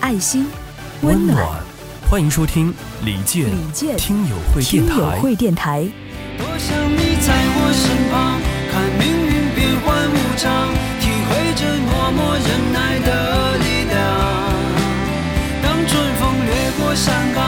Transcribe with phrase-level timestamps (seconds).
[0.00, 0.46] 爱心，
[1.02, 1.46] 温暖，
[2.08, 5.20] 欢迎收听李健李健听友会听友电台。
[5.20, 5.86] 会电台。
[6.38, 8.40] 多想你在我身旁，
[8.72, 13.08] 看命运变幻无常，体会着默默忍耐的
[13.58, 13.94] 力量。
[15.62, 17.38] 当春风掠过山岗，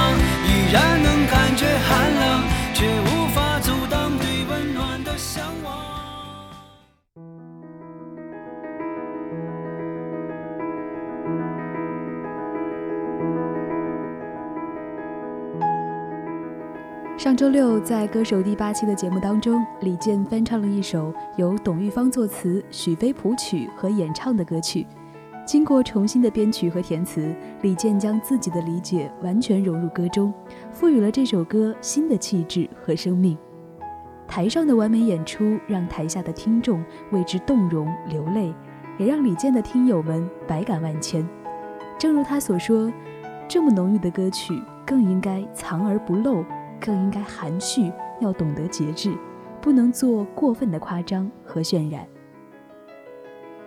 [17.43, 24.87] 周六，在《歌手》第八期的节目当中，李健翻唱了一首由董玉芳作词、许飞谱曲和演唱的歌曲。
[25.45, 30.33] 经过重新的编曲和填词，李健将自己的理解完全融入歌中，
[30.71, 33.37] 赋予了这首歌新的气质和生命。
[34.29, 38.55] 台上的完美演出让台下的听众为之动容流泪，
[38.99, 41.29] 也让李健的听友们百感万千。
[41.99, 42.89] 正如他所说，
[43.49, 46.45] 这么浓郁的歌曲更应该藏而不露。
[46.85, 49.15] 更应该含蓄，要懂得节制，
[49.61, 52.05] 不能做过分的夸张和渲染。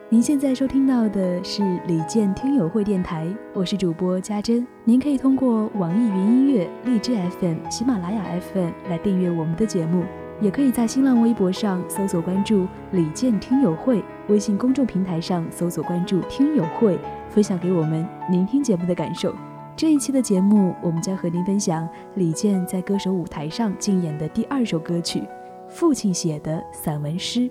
[0.09, 4.67] 您现在收听到的是李健听友会电台，我是主播嘉珍。
[4.83, 10.03] 您可以通过网易云音乐、荔枝 FM、喜马拉雅 FM 来订阅我们的节目，
[10.41, 19.33] 也可以在新浪微博上搜索关注“李健听友会”，微信公众平台上搜索关注“听友会”，分享给我们您听节目的感受。
[19.77, 25.19] 这一期的节目，我们将和您分享李健在歌手舞台上竞演的第二首歌曲
[25.67, 27.41] 《父亲写的散文诗》。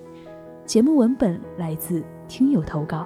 [0.65, 3.05] 节目文本来自听友投稿。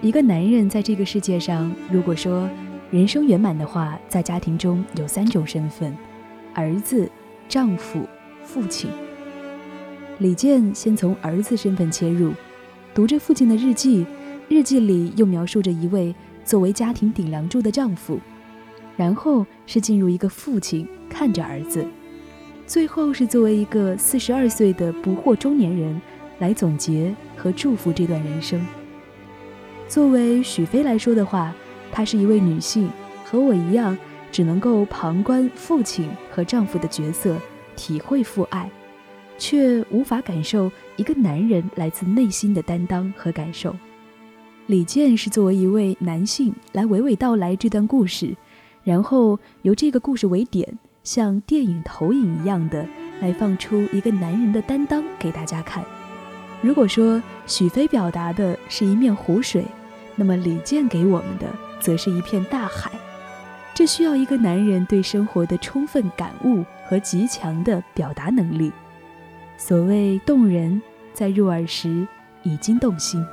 [0.00, 2.48] 一个男人在这个世界上，如果说
[2.88, 5.92] 人生圆满的话，在家庭中有三种身份：
[6.54, 7.10] 儿子、
[7.48, 8.06] 丈夫、
[8.44, 8.88] 父亲。
[10.18, 12.32] 李健先从儿子身份切入，
[12.94, 14.06] 读着父亲的日记，
[14.48, 16.14] 日记里又描述着一位
[16.44, 18.20] 作为家庭顶梁柱的丈夫，
[18.96, 21.84] 然后是进入一个父亲看着儿子，
[22.68, 26.00] 最后是作为一个四十二岁的不惑中年人
[26.38, 28.64] 来总结和祝福这段人生。
[29.88, 31.52] 作为许飞来说的话，
[31.90, 32.90] 她是一位女性，
[33.24, 33.96] 和我一样，
[34.30, 37.36] 只能够旁观父亲和丈夫的角色，
[37.74, 38.70] 体会父爱，
[39.38, 43.74] 却无法感受一个男人来自内心的担当和感受。
[44.66, 48.36] 李健是作为一位男性来娓娓道来这段故事，
[48.84, 52.86] 然后由这个故事为点，像电影投影一样的
[53.22, 55.82] 来放出一个男人的担当给大家看。
[56.60, 59.64] 如果说许飞表达的是一面湖水，
[60.18, 61.46] 那么李健给我们的
[61.78, 62.90] 则是一片大海。
[63.72, 68.72] 这需要一个男人对生活的充分感悟和极强的表达能力。
[69.56, 70.82] 所谓动人，
[71.14, 72.04] 在入耳时
[72.42, 73.24] 已经动心。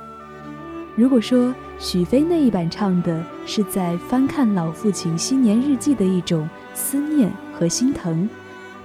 [0.94, 8.28] 如果说许飞那一版唱的是在翻看老父亲新年日记的一种思念和心疼，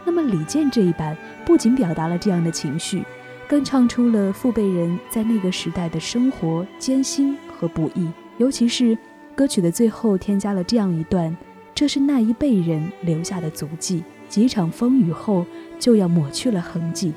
[0.03, 3.03] 那么李健这一版不仅表达了这样的情绪。
[3.47, 8.97] 更唱出了父辈人在那个时代的生活艰辛和不易，尤其是
[9.35, 11.37] 歌曲的最后添加了这样一段
[11.75, 15.45] ：“这是那一辈人留下的足迹，几场风雨后
[15.77, 17.13] 就要抹去了痕迹。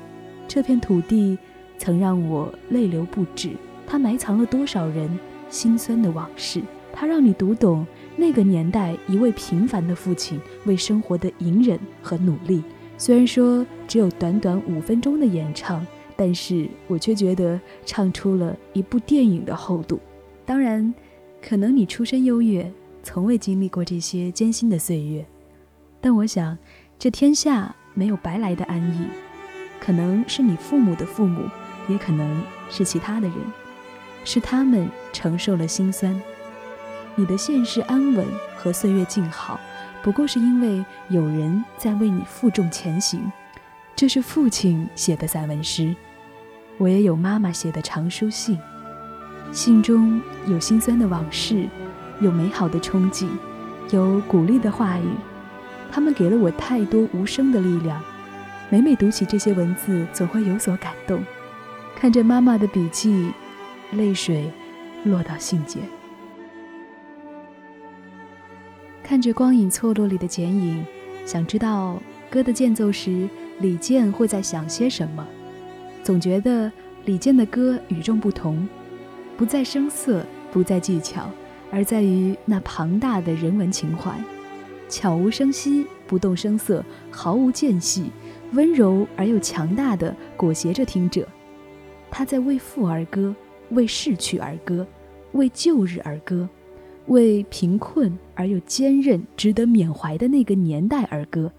[0.47, 1.35] 这片土地
[1.79, 3.49] 曾让我泪流不止，
[3.87, 5.09] 它埋藏了多少人
[5.49, 6.61] 心酸的往事。
[6.93, 7.83] 它让你读懂
[8.15, 12.63] 那个年代一位平凡的父亲为生活的隐忍和努力。
[12.99, 15.83] 虽然说只有短短五分钟的演唱。”
[16.17, 19.99] 但是我却觉得唱出了一部电影的厚度。
[20.45, 20.93] 当然，
[21.41, 22.71] 可能你出身优越，
[23.01, 25.25] 从未经历过这些艰辛的岁月，
[25.99, 26.57] 但我想，
[26.99, 29.07] 这天下没有白来的安逸。
[29.79, 31.49] 可能是你父母的父母，
[31.87, 33.37] 也可能是其他的人，
[34.23, 36.19] 是他们承受了辛酸。
[37.15, 38.25] 你的现世安稳
[38.55, 39.59] 和岁月静好，
[40.03, 43.31] 不过是因为有人在为你负重前行。
[43.95, 45.95] 这是父亲写的散文诗，
[46.77, 48.59] 我也有妈妈写的长书信，
[49.55, 51.65] 信中有心酸的往事，
[52.19, 53.29] 有美好的憧憬，
[53.89, 55.05] 有鼓励的话语。
[55.89, 58.03] 他们给了我太多无声的力量。
[58.69, 61.23] 每每读起这些文字，总会有所感动。
[61.95, 63.31] 看着妈妈的笔记，
[63.93, 64.51] 泪水
[65.05, 65.77] 落到信笺。
[69.01, 70.85] 看着光影错落里的剪影，
[71.25, 73.29] 想知道歌的间奏时，
[73.61, 75.25] 李健会在想些什么。
[76.03, 76.69] 总觉得
[77.05, 78.67] 李健的歌与众不同，
[79.37, 81.29] 不在声色，不在技巧，
[81.69, 84.17] 而在于那庞大的人文情怀。
[84.87, 88.11] 悄无声息，不动声色，毫无间隙，
[88.53, 91.27] 温柔而又强大的裹挟着听者。
[92.09, 93.35] 他在为父而歌，
[93.71, 94.87] 为逝去而歌，
[95.33, 96.47] 为旧日而歌，
[97.07, 101.51] 为贫困而又坚韧、值得缅怀的那个年代而歌。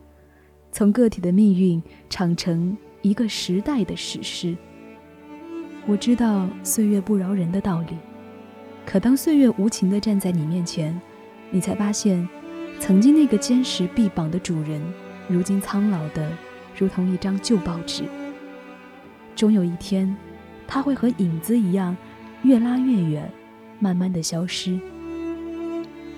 [0.72, 4.56] 从个体的命运唱成一个时代的史诗。
[5.88, 7.96] 我知道岁月不饶人的道理，
[8.84, 11.00] 可当岁月无情地站在你面前，
[11.50, 12.28] 你才发现。
[12.78, 14.82] 曾经那个坚实臂膀的主人，
[15.28, 16.30] 如今苍老的
[16.76, 18.02] 如同一张旧报纸。
[19.34, 20.14] 终有一天，
[20.66, 21.96] 他会和影子一样，
[22.42, 23.30] 越拉越远，
[23.78, 24.78] 慢慢的消失。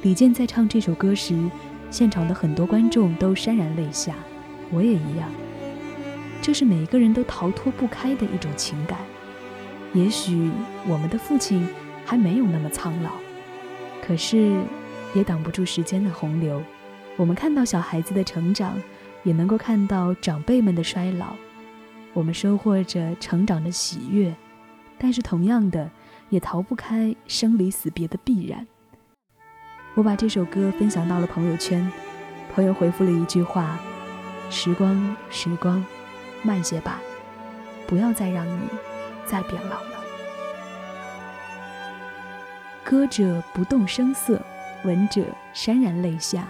[0.03, 1.38] 李健在唱这首歌时，
[1.91, 4.17] 现场的很多观众都潸然泪下，
[4.73, 5.31] 我也一样。
[6.43, 8.99] 这是每个人都逃脱不开的一种情感。
[9.94, 10.50] 也许
[10.87, 11.67] 我们的父亲
[12.05, 13.11] 还没有那么苍老，
[14.02, 14.61] 可是。
[15.14, 16.62] 也挡不住时间的洪流。
[17.17, 18.79] 我们看到小孩子的成长，
[19.23, 21.35] 也能够看到长辈们的衰老。
[22.12, 24.37] 我们收获着成长的喜悦，
[24.99, 25.90] 但是同样的，
[26.29, 28.67] 也逃不开生离死别的必然。
[29.94, 31.90] 我把这首歌分享到了朋友圈，
[32.55, 33.79] 朋友回复了一句话
[34.50, 35.82] ：“时光，时光，
[36.43, 37.00] 慢些吧，
[37.87, 38.61] 不要再让你
[39.29, 40.05] 再变老了。”
[42.83, 44.41] 歌者不动声色。
[44.85, 45.23] 闻者
[45.53, 46.47] 潸然泪下。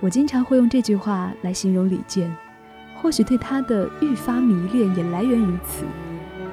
[0.00, 2.30] 我经常会用这句话来形容李健，
[2.94, 5.86] 或许对他的愈发迷恋也来源于此。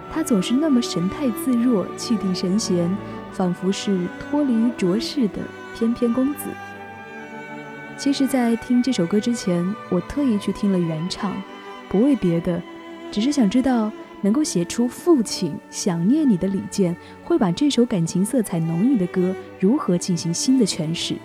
[0.09, 2.89] 他总是那么神态自若、气定神闲，
[3.33, 5.41] 仿佛是脱离于浊世的
[5.75, 6.45] 翩翩公子。
[7.97, 11.33] 其实，在听这首歌之前，我特意去听了原唱，
[11.89, 12.61] 不为别的，
[13.11, 13.91] 只是想知道。
[14.21, 21.15] 能够写出父亲想念你的李健，会把这首感情色彩浓郁的歌如何进行新的诠释？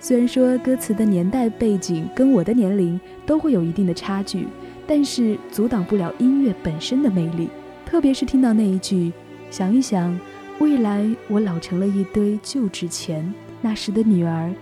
[0.00, 4.46] 虽然说歌词的年代背景跟我的年龄都会有一定的差距，
[4.86, 7.48] 但是阻挡不了音乐本身的魅力。
[7.84, 9.12] 特别是听到那一句
[9.50, 10.16] “想一想，
[10.60, 14.52] 未来我老成了一堆旧纸钱，那时的女儿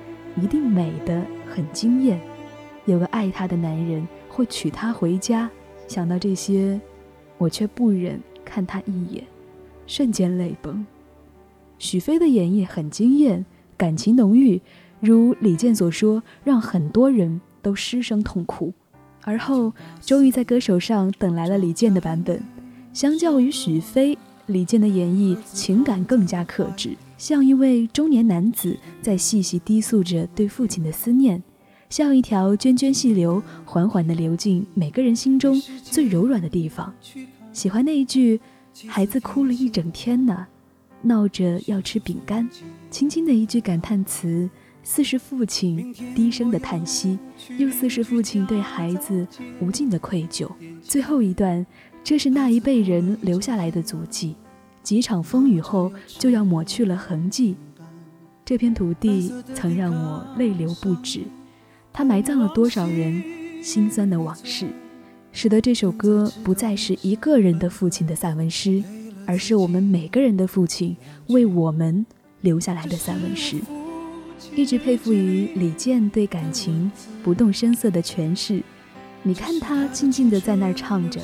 [0.40, 2.18] 一定美得很惊艳，
[2.86, 5.50] 有个爱她的男人会娶她回家。”
[5.86, 6.80] 想到这些。
[7.38, 9.24] 我却不忍看他一眼，
[9.86, 10.86] 瞬间泪崩。
[11.78, 13.44] 许飞的演绎很惊艳，
[13.76, 14.60] 感情浓郁，
[15.00, 18.72] 如李健所说，让很多人都失声痛哭。
[19.22, 22.40] 而后，终于在歌手上等来了李健的版本。
[22.92, 24.16] 相较于许飞，
[24.46, 31.42] 李健的演绎情感更加克制，像一位中年男子在细细低诉着对父亲的思念，
[31.88, 36.92] 像一条涓涓细流，缓缓地流进每个人心中最柔软的地方。
[37.52, 38.40] 喜欢那一句，
[38.86, 40.46] 孩子哭了一整天呢，
[41.02, 42.48] 闹着要吃饼干，
[42.90, 44.50] 轻轻的一句感叹词，
[44.82, 47.18] 似是父亲低声的叹息，
[47.56, 49.26] 又似是父亲对孩子
[49.60, 50.50] 无尽的愧疚。
[50.82, 51.64] 最后一段，
[52.02, 54.34] 这是那一辈人留下来的足迹，
[54.82, 57.56] 几场风雨后就要抹去了痕迹。
[58.44, 61.22] 这片土地曾让我泪流不止，
[61.96, 63.24] 它埋葬了多少人
[63.62, 64.66] 心酸的往事。
[65.32, 68.84] 使得这首歌不再是一个人的父亲的散文诗，
[69.24, 70.94] 而是我们每个人的父亲
[71.28, 72.04] 为我们
[72.42, 73.56] 留下来的散文诗。
[74.54, 78.62] 一直佩服于李健对感情不动声色的诠释。
[79.22, 81.18] 你看他静静地在那儿唱着，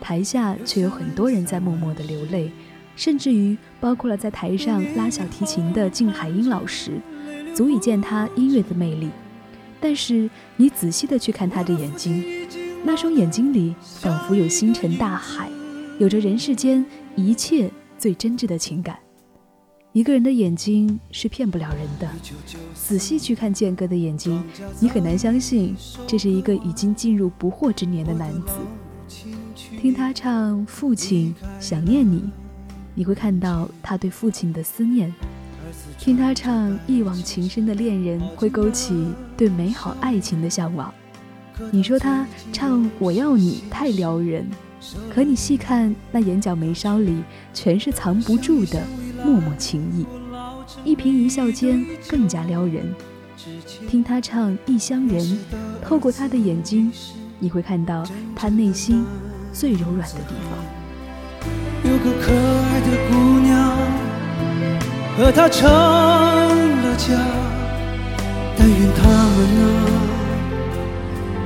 [0.00, 2.48] 台下却有很多人在默默的流泪，
[2.94, 6.92] 甚至于包括了在台上拉小提琴的静海英老师，
[7.52, 9.10] 足以见他音乐的魅力。
[9.82, 12.24] 但是你仔细地去看他的眼睛。
[12.84, 15.50] 那双眼睛里仿佛有星辰大海，
[15.98, 16.84] 有着人世间
[17.16, 18.96] 一切最真挚的情感。
[19.92, 22.08] 一个人的眼睛是骗不了人的。
[22.74, 24.42] 仔细去看健哥的眼睛，
[24.80, 28.52] 你很难相信这是一个已经进入不惑之年的男子。
[29.78, 32.20] 听他唱《父亲想念你》，
[32.94, 35.10] 你会看到他对父亲的思念；
[36.02, 39.06] 听他唱《一往情深的恋人》，会勾起
[39.36, 40.92] 对美好爱情的向往。
[41.70, 44.44] 你说他唱我要你太撩人，
[45.14, 47.22] 可你细看那眼角眉梢里，
[47.54, 48.84] 全是藏不住的
[49.24, 50.04] 默默情意。
[50.82, 52.92] 一颦一笑间更加撩人。
[53.88, 55.24] 听他唱《异乡人》，
[55.80, 56.90] 透过他的眼睛，
[57.38, 58.04] 你会看到
[58.34, 59.04] 他内心
[59.52, 60.58] 最柔软的地方。
[61.84, 63.51] 有个可爱的姑娘，
[65.22, 67.14] 和他成了家，
[68.58, 69.64] 但愿他们啊，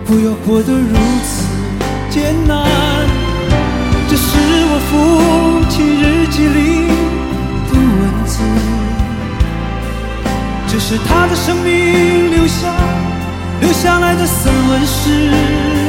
[0.07, 1.45] 不要活得如此
[2.09, 2.57] 艰难。
[4.09, 4.29] 这是
[4.71, 6.89] 我父亲日记里
[7.69, 8.41] 的文字，
[10.67, 12.73] 这是他的生命留下
[13.61, 15.86] 留下来的散文诗。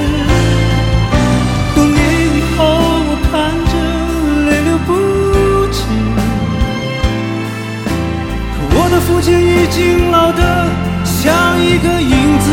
[9.17, 10.67] 可我的父亲已经老得
[11.03, 12.51] 像一个影子。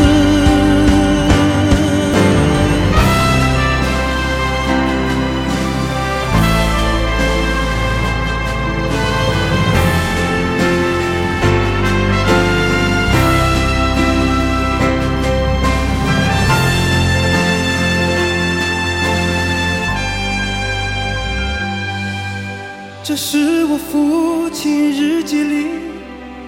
[23.03, 25.94] 这是我父亲日记里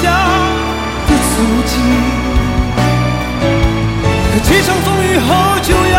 [0.00, 0.04] 下
[1.06, 1.34] 的足
[1.66, 1.72] 迹。
[4.32, 5.28] 可几场风雨后
[5.62, 5.98] 就要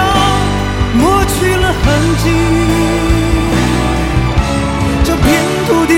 [0.94, 1.86] 抹去了痕
[2.24, 2.25] 迹。
[5.03, 5.25] 这片
[5.68, 5.94] 土地